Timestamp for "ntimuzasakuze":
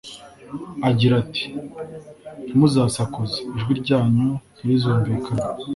2.45-3.37